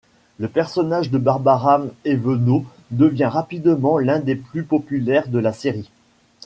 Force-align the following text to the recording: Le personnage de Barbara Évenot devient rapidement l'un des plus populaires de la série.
Le 0.39 0.47
personnage 0.47 1.11
de 1.11 1.19
Barbara 1.19 1.83
Évenot 2.05 2.65
devient 2.89 3.25
rapidement 3.25 3.99
l'un 3.99 4.17
des 4.17 4.33
plus 4.35 4.63
populaires 4.63 5.27
de 5.27 5.37
la 5.37 5.53
série. 5.53 5.91